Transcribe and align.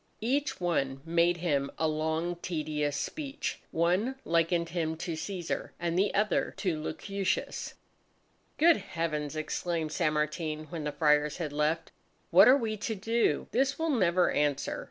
Each 0.23 0.59
one 0.59 1.01
made 1.05 1.37
him 1.37 1.69
a 1.77 1.87
long 1.87 2.37
tedious 2.37 2.97
speech; 2.97 3.61
one 3.69 4.15
likened 4.25 4.69
him 4.69 4.97
to 4.97 5.11
Cæsar 5.13 5.69
and 5.79 5.95
the 5.95 6.11
other 6.15 6.55
to 6.57 6.81
Lucullus. 6.81 7.75
"Good 8.57 8.77
heavens!" 8.77 9.35
exclaimed 9.35 9.91
San 9.91 10.13
Martin, 10.13 10.65
when 10.71 10.85
the 10.85 10.91
Friars 10.91 11.37
had 11.37 11.53
left. 11.53 11.91
"What 12.31 12.47
are 12.47 12.57
we 12.57 12.77
to 12.77 12.95
do? 12.95 13.47
This 13.51 13.77
will 13.77 13.91
never 13.91 14.31
answer!" 14.31 14.79